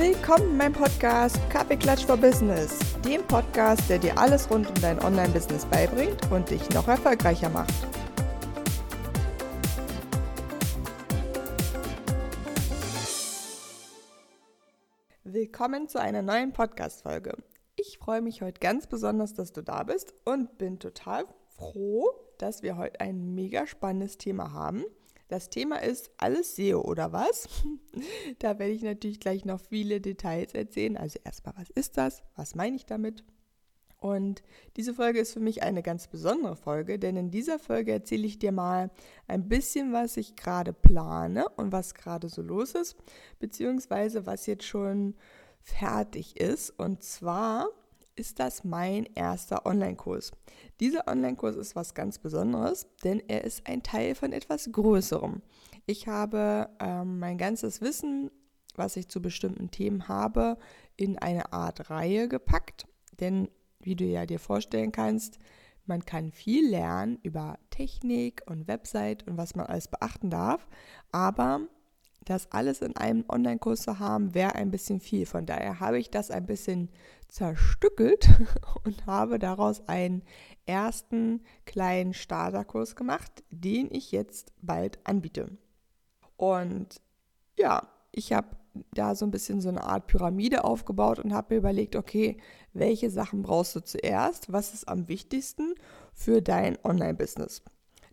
[0.00, 4.98] Willkommen in meinem Podcast Kaffeeklatsch for Business, dem Podcast, der dir alles rund um dein
[4.98, 7.74] Online-Business beibringt und dich noch erfolgreicher macht.
[15.22, 17.36] Willkommen zu einer neuen Podcast-Folge.
[17.76, 22.08] Ich freue mich heute ganz besonders, dass du da bist und bin total froh,
[22.38, 24.82] dass wir heute ein mega spannendes Thema haben.
[25.30, 27.48] Das Thema ist alles SEO oder was?
[28.40, 30.96] da werde ich natürlich gleich noch viele Details erzählen.
[30.96, 32.24] Also erstmal, was ist das?
[32.34, 33.22] Was meine ich damit?
[34.00, 34.42] Und
[34.76, 38.40] diese Folge ist für mich eine ganz besondere Folge, denn in dieser Folge erzähle ich
[38.40, 38.90] dir mal
[39.28, 42.96] ein bisschen, was ich gerade plane und was gerade so los ist,
[43.38, 45.14] beziehungsweise was jetzt schon
[45.62, 46.70] fertig ist.
[46.70, 47.68] Und zwar
[48.20, 50.32] ist das mein erster Online-Kurs.
[50.78, 55.40] Dieser Online-Kurs ist was ganz Besonderes, denn er ist ein Teil von etwas Größerem.
[55.86, 58.30] Ich habe ähm, mein ganzes Wissen,
[58.76, 60.58] was ich zu bestimmten Themen habe,
[60.96, 62.86] in eine Art Reihe gepackt.
[63.20, 63.48] Denn
[63.80, 65.38] wie du ja dir vorstellen kannst,
[65.86, 70.68] man kann viel lernen über Technik und Website und was man alles beachten darf,
[71.10, 71.62] aber
[72.24, 75.26] das alles in einem Online-Kurs zu haben, wäre ein bisschen viel.
[75.26, 76.90] Von daher habe ich das ein bisschen
[77.28, 78.28] zerstückelt
[78.84, 80.22] und habe daraus einen
[80.66, 85.56] ersten kleinen Starterkurs gemacht, den ich jetzt bald anbiete.
[86.36, 87.00] Und
[87.58, 88.56] ja, ich habe
[88.92, 92.36] da so ein bisschen so eine Art Pyramide aufgebaut und habe mir überlegt, okay,
[92.72, 94.52] welche Sachen brauchst du zuerst?
[94.52, 95.74] Was ist am wichtigsten
[96.14, 97.62] für dein Online-Business?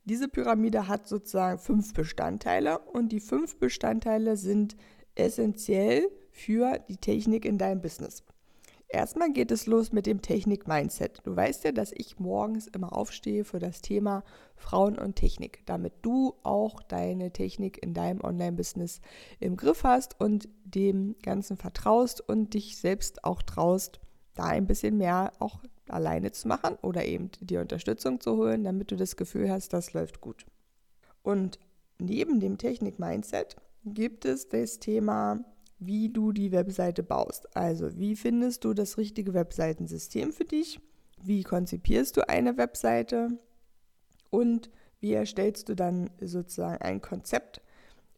[0.09, 4.77] Diese Pyramide hat sozusagen fünf Bestandteile und die fünf Bestandteile sind
[5.15, 8.23] essentiell für die Technik in deinem Business.
[8.87, 11.19] Erstmal geht es los mit dem Technik-Mindset.
[11.25, 14.23] Du weißt ja, dass ich morgens immer aufstehe für das Thema
[14.55, 19.01] Frauen und Technik, damit du auch deine Technik in deinem Online-Business
[19.41, 23.99] im Griff hast und dem Ganzen vertraust und dich selbst auch traust,
[24.37, 28.91] da ein bisschen mehr auch alleine zu machen oder eben die Unterstützung zu holen, damit
[28.91, 30.45] du das Gefühl hast, das läuft gut.
[31.23, 31.59] Und
[31.99, 33.55] neben dem Technik-Mindset
[33.85, 35.43] gibt es das Thema,
[35.79, 37.55] wie du die Webseite baust.
[37.55, 40.79] Also wie findest du das richtige Webseitensystem für dich?
[41.23, 43.39] Wie konzipierst du eine Webseite?
[44.29, 47.61] Und wie erstellst du dann sozusagen ein Konzept,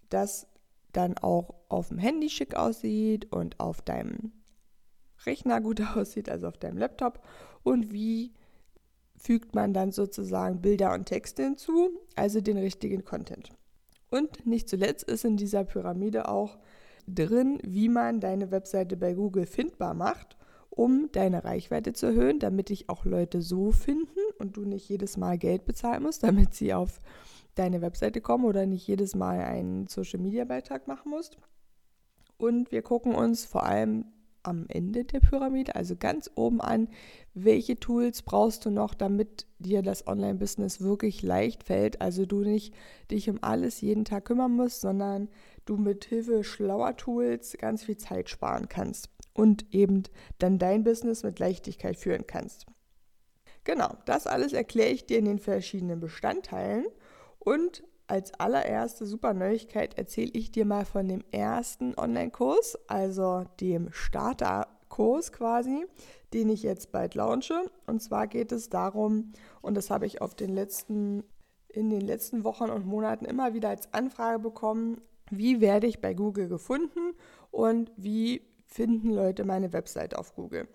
[0.10, 0.48] das
[0.92, 4.32] dann auch auf dem Handy schick aussieht und auf deinem
[5.26, 7.22] Rechner gut aussieht, also auf deinem Laptop
[7.64, 8.34] und wie
[9.16, 13.50] fügt man dann sozusagen Bilder und Texte hinzu, also den richtigen Content.
[14.10, 16.58] Und nicht zuletzt ist in dieser Pyramide auch
[17.08, 20.38] drin, wie man deine Webseite bei Google findbar macht,
[20.70, 25.18] um deine Reichweite zu erhöhen, damit dich auch Leute so finden und du nicht jedes
[25.18, 27.00] Mal Geld bezahlen musst, damit sie auf
[27.56, 31.38] deine Webseite kommen oder nicht jedes Mal einen Social-Media-Beitrag machen musst.
[32.38, 34.06] Und wir gucken uns vor allem
[34.44, 36.88] am Ende der Pyramide, also ganz oben an,
[37.34, 42.02] welche Tools brauchst du noch, damit dir das Online-Business wirklich leicht fällt.
[42.02, 42.74] Also du nicht
[43.12, 45.30] dich um alles jeden Tag kümmern musst, sondern
[45.66, 50.04] du mit Hilfe schlauer Tools ganz viel Zeit sparen kannst und eben
[50.38, 52.66] dann dein Business mit Leichtigkeit führen kannst.
[53.64, 56.86] Genau, das alles erkläre ich dir in den verschiedenen Bestandteilen
[57.40, 63.92] und als allererste super Neuigkeit erzähle ich dir mal von dem ersten Online-Kurs, also dem
[63.92, 65.86] Starter-Kurs quasi,
[66.34, 67.70] den ich jetzt bald launche.
[67.86, 71.24] Und zwar geht es darum, und das habe ich auf den letzten,
[71.68, 76.16] in den letzten Wochen und Monaten immer wieder als Anfrage bekommen, wie werde ich bei
[76.16, 77.14] Google gefunden
[77.52, 80.68] und wie finden Leute meine Website auf Google.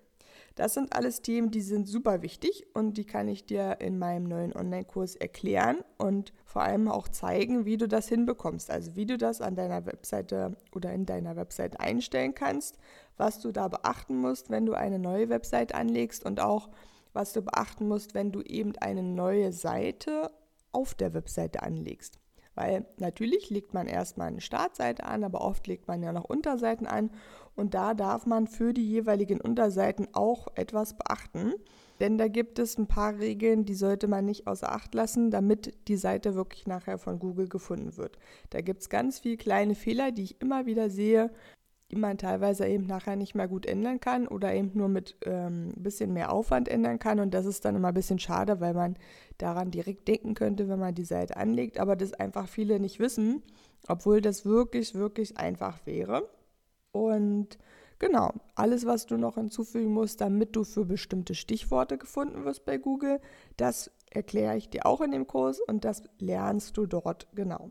[0.55, 4.23] Das sind alles Themen, die sind super wichtig und die kann ich dir in meinem
[4.23, 8.71] neuen Online-Kurs erklären und vor allem auch zeigen, wie du das hinbekommst.
[8.71, 12.77] Also wie du das an deiner Webseite oder in deiner Webseite einstellen kannst,
[13.17, 16.69] was du da beachten musst, wenn du eine neue Website anlegst und auch
[17.11, 20.31] was du beachten musst, wenn du eben eine neue Seite
[20.71, 22.17] auf der Webseite anlegst.
[22.55, 26.87] Weil natürlich legt man erstmal eine Startseite an, aber oft legt man ja noch Unterseiten
[26.87, 27.11] an
[27.55, 31.53] und da darf man für die jeweiligen Unterseiten auch etwas beachten.
[31.99, 35.87] Denn da gibt es ein paar Regeln, die sollte man nicht außer Acht lassen, damit
[35.87, 38.17] die Seite wirklich nachher von Google gefunden wird.
[38.49, 41.31] Da gibt es ganz viele kleine Fehler, die ich immer wieder sehe,
[41.99, 45.83] man teilweise eben nachher nicht mehr gut ändern kann oder eben nur mit ähm, ein
[45.83, 47.19] bisschen mehr Aufwand ändern kann.
[47.19, 48.95] Und das ist dann immer ein bisschen schade, weil man
[49.37, 53.43] daran direkt denken könnte, wenn man die Seite anlegt, aber das einfach viele nicht wissen,
[53.87, 56.29] obwohl das wirklich, wirklich einfach wäre.
[56.91, 57.57] Und
[57.99, 62.77] genau, alles, was du noch hinzufügen musst, damit du für bestimmte Stichworte gefunden wirst bei
[62.77, 63.19] Google,
[63.57, 67.69] das erkläre ich dir auch in dem Kurs und das lernst du dort genau.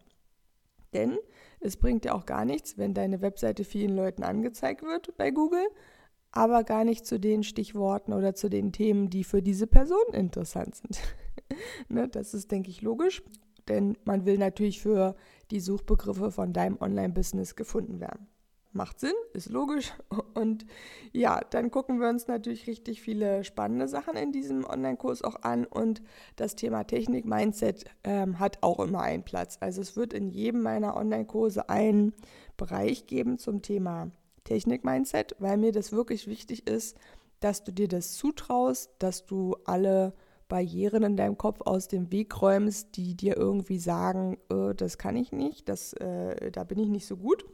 [0.94, 1.18] Denn
[1.60, 5.66] es bringt dir auch gar nichts, wenn deine Webseite vielen Leuten angezeigt wird bei Google,
[6.30, 10.76] aber gar nicht zu den Stichworten oder zu den Themen, die für diese Person interessant
[10.76, 11.00] sind.
[11.88, 13.22] ne, das ist, denke ich, logisch,
[13.68, 15.14] denn man will natürlich für
[15.50, 18.28] die Suchbegriffe von deinem Online-Business gefunden werden
[18.74, 19.92] macht Sinn, ist logisch.
[20.34, 20.66] Und
[21.12, 25.64] ja, dann gucken wir uns natürlich richtig viele spannende Sachen in diesem Online-Kurs auch an.
[25.64, 26.02] Und
[26.36, 29.58] das Thema Technik, Mindset ähm, hat auch immer einen Platz.
[29.60, 32.12] Also es wird in jedem meiner Online-Kurse einen
[32.56, 34.10] Bereich geben zum Thema
[34.44, 36.96] Technik, Mindset, weil mir das wirklich wichtig ist,
[37.40, 40.14] dass du dir das zutraust, dass du alle
[40.48, 45.16] Barrieren in deinem Kopf aus dem Weg räumst, die dir irgendwie sagen, äh, das kann
[45.16, 47.44] ich nicht, das, äh, da bin ich nicht so gut.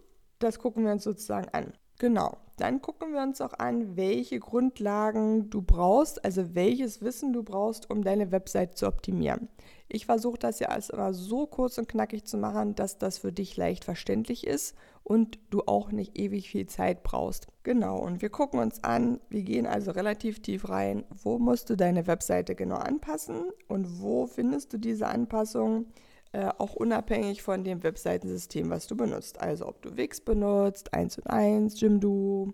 [0.40, 1.72] Das gucken wir uns sozusagen an.
[2.00, 2.38] Genau.
[2.56, 7.90] Dann gucken wir uns auch an, welche Grundlagen du brauchst, also welches Wissen du brauchst,
[7.90, 9.48] um deine Website zu optimieren.
[9.88, 13.32] Ich versuche das ja alles immer so kurz und knackig zu machen, dass das für
[13.32, 17.48] dich leicht verständlich ist und du auch nicht ewig viel Zeit brauchst.
[17.64, 21.76] Genau, und wir gucken uns an, wir gehen also relativ tief rein, wo musst du
[21.76, 25.86] deine Webseite genau anpassen und wo findest du diese Anpassungen
[26.32, 29.40] äh, auch unabhängig von dem Webseitensystem, was du benutzt.
[29.40, 32.52] Also ob du Wix benutzt, 1 und 1, Jimdo,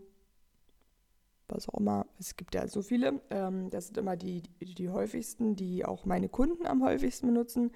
[1.49, 2.07] was auch immer.
[2.19, 3.21] Es gibt ja so viele.
[3.31, 7.71] Ähm, das sind immer die, die, die häufigsten, die auch meine Kunden am häufigsten benutzen.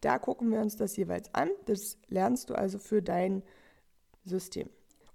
[0.00, 1.48] Da gucken wir uns das jeweils an.
[1.64, 3.42] Das lernst du also für dein
[4.24, 4.68] System.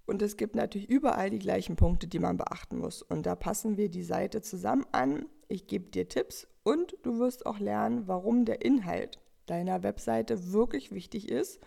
[0.08, 3.02] Und es gibt natürlich überall die gleichen Punkte, die man beachten muss.
[3.02, 5.28] Und da passen wir die Seite zusammen an.
[5.48, 9.20] Ich gebe dir Tipps und du wirst auch lernen, warum der Inhalt
[9.52, 11.60] deiner Webseite wirklich wichtig ist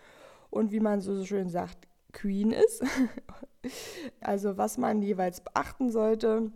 [0.49, 2.83] und wie man so schön sagt, Queen ist.
[4.21, 6.51] also was man jeweils beachten sollte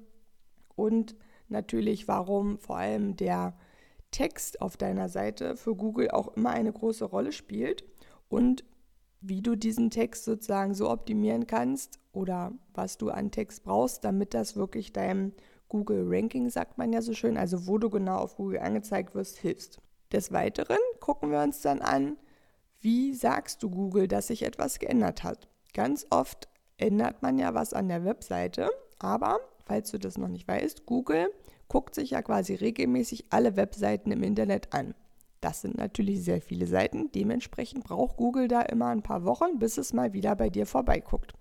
[0.75, 1.15] und
[1.47, 3.53] natürlich warum vor allem der
[4.11, 7.83] Text auf deiner Seite für Google auch immer eine große Rolle spielt
[8.27, 8.63] und
[9.21, 14.33] wie du diesen Text sozusagen so optimieren kannst oder was du an Text brauchst, damit
[14.33, 15.33] das wirklich deinem
[15.67, 19.37] Google Ranking, sagt man ja so schön, also wo du genau auf Google angezeigt wirst,
[19.37, 19.79] hilfst.
[20.11, 22.17] Des Weiteren gucken wir uns dann an,
[22.79, 25.47] wie sagst du Google, dass sich etwas geändert hat.
[25.73, 26.47] Ganz oft
[26.77, 31.31] ändert man ja was an der Webseite, aber falls du das noch nicht weißt, Google
[31.67, 34.95] guckt sich ja quasi regelmäßig alle Webseiten im Internet an.
[35.41, 39.77] Das sind natürlich sehr viele Seiten, dementsprechend braucht Google da immer ein paar Wochen, bis
[39.77, 41.33] es mal wieder bei dir vorbeiguckt.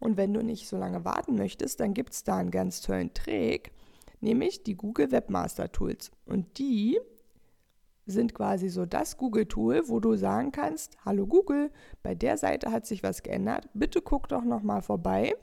[0.00, 3.14] Und wenn du nicht so lange warten möchtest, dann gibt es da einen ganz tollen
[3.14, 3.70] Trick,
[4.20, 6.10] nämlich die Google Webmaster Tools.
[6.26, 6.98] Und die
[8.06, 11.70] sind quasi so das Google-Tool, wo du sagen kannst, hallo Google,
[12.02, 15.34] bei der Seite hat sich was geändert, bitte guck doch nochmal vorbei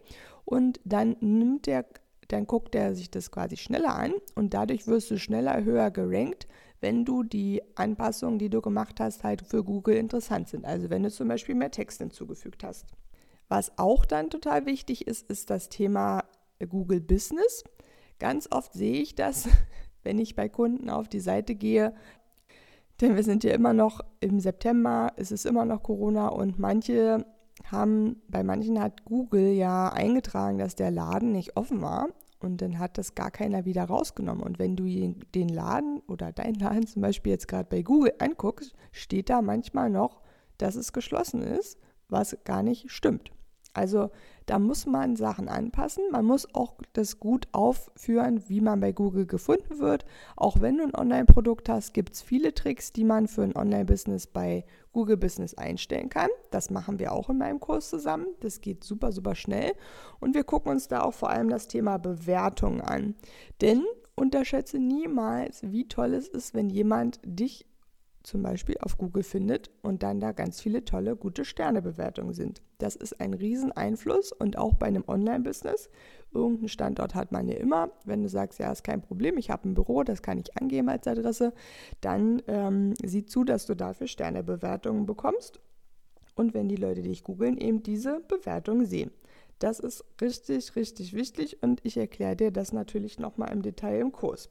[0.45, 1.85] und dann nimmt der,
[2.29, 6.47] dann guckt er sich das quasi schneller an und dadurch wirst du schneller höher gerankt,
[6.79, 10.65] wenn du die Anpassungen, die du gemacht hast, halt für Google interessant sind.
[10.65, 12.85] Also wenn du zum Beispiel mehr Text hinzugefügt hast.
[13.47, 16.23] Was auch dann total wichtig ist, ist das Thema
[16.67, 17.63] Google Business.
[18.19, 19.47] Ganz oft sehe ich das,
[20.03, 21.93] wenn ich bei Kunden auf die Seite gehe,
[23.01, 27.25] denn wir sind ja immer noch im September, es ist immer noch Corona und manche
[27.65, 32.09] haben, bei manchen hat Google ja eingetragen, dass der Laden nicht offen war
[32.39, 34.43] und dann hat das gar keiner wieder rausgenommen.
[34.43, 38.73] Und wenn du den Laden oder deinen Laden zum Beispiel jetzt gerade bei Google anguckst,
[38.91, 40.21] steht da manchmal noch,
[40.57, 41.79] dass es geschlossen ist,
[42.09, 43.31] was gar nicht stimmt.
[43.73, 44.11] Also
[44.45, 46.03] da muss man Sachen anpassen.
[46.11, 50.05] Man muss auch das gut aufführen, wie man bei Google gefunden wird.
[50.35, 54.27] Auch wenn du ein Online-Produkt hast, gibt es viele Tricks, die man für ein Online-Business
[54.27, 56.29] bei Google Business einstellen kann.
[56.51, 58.27] Das machen wir auch in meinem Kurs zusammen.
[58.41, 59.73] Das geht super, super schnell.
[60.19, 63.15] Und wir gucken uns da auch vor allem das Thema Bewertung an.
[63.61, 63.83] Denn
[64.15, 67.65] unterschätze niemals, wie toll es ist, wenn jemand dich
[68.23, 72.61] zum Beispiel auf Google findet und dann da ganz viele tolle, gute Sternebewertungen sind.
[72.77, 75.89] Das ist ein Rieseneinfluss und auch bei einem Online-Business.
[76.33, 77.91] Irgendeinen Standort hat man ja immer.
[78.05, 80.89] Wenn du sagst, ja, ist kein Problem, ich habe ein Büro, das kann ich angeben
[80.89, 81.53] als Adresse,
[82.01, 85.59] dann ähm, sieh zu, dass du dafür Sternebewertungen bekommst.
[86.35, 89.11] Und wenn die Leute dich googeln, eben diese Bewertungen sehen.
[89.59, 94.11] Das ist richtig, richtig wichtig und ich erkläre dir das natürlich nochmal im Detail im
[94.11, 94.49] Kurs.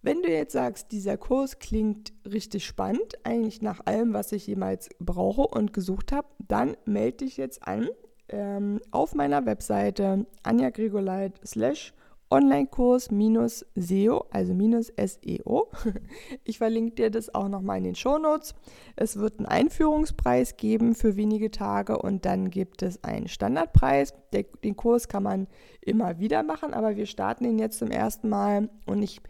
[0.00, 4.88] Wenn du jetzt sagst, dieser Kurs klingt richtig spannend, eigentlich nach allem, was ich jemals
[5.00, 7.88] brauche und gesucht habe, dann melde dich jetzt an
[8.28, 11.92] ähm, auf meiner Webseite anjagregoleit slash
[12.30, 15.68] Online-Kurs minus SEO, also minus SEO.
[16.44, 18.54] Ich verlinke dir das auch nochmal in den Shownotes.
[18.96, 24.12] Es wird einen Einführungspreis geben für wenige Tage und dann gibt es einen Standardpreis.
[24.32, 25.46] Der, den Kurs kann man
[25.80, 29.20] immer wieder machen, aber wir starten ihn jetzt zum ersten Mal und ich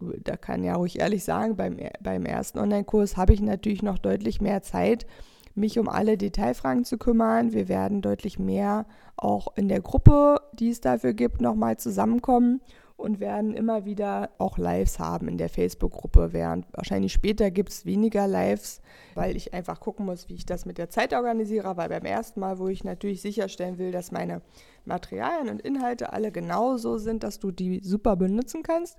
[0.00, 4.40] da kann ja ruhig ehrlich sagen, beim, beim ersten Online-Kurs habe ich natürlich noch deutlich
[4.40, 5.06] mehr Zeit,
[5.54, 7.52] mich um alle Detailfragen zu kümmern.
[7.52, 8.86] Wir werden deutlich mehr
[9.16, 12.60] auch in der Gruppe, die es dafür gibt, nochmal zusammenkommen
[12.96, 16.32] und werden immer wieder auch Lives haben in der Facebook-Gruppe.
[16.32, 18.80] Während wahrscheinlich später gibt es weniger Lives,
[19.14, 21.76] weil ich einfach gucken muss, wie ich das mit der Zeit organisiere.
[21.76, 24.40] Weil beim ersten Mal, wo ich natürlich sicherstellen will, dass meine
[24.86, 28.98] Materialien und Inhalte alle genauso sind, dass du die super benutzen kannst,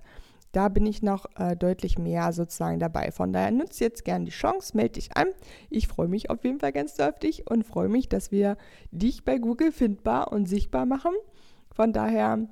[0.52, 3.10] da bin ich noch äh, deutlich mehr sozusagen dabei.
[3.10, 5.28] Von daher nutze jetzt gerne die Chance, melde dich an.
[5.70, 8.56] Ich freue mich auf jeden Fall ganz doll auf dich und freue mich, dass wir
[8.90, 11.12] dich bei Google findbar und sichtbar machen.
[11.70, 12.48] Von daher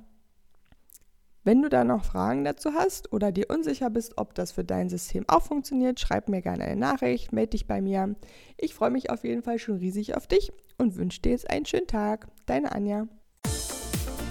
[1.47, 4.89] wenn du da noch Fragen dazu hast oder dir unsicher bist, ob das für dein
[4.89, 8.17] System auch funktioniert, schreib mir gerne eine Nachricht, melde dich bei mir.
[8.57, 11.65] Ich freue mich auf jeden Fall schon riesig auf dich und wünsche dir jetzt einen
[11.65, 12.27] schönen Tag.
[12.47, 13.07] Deine Anja.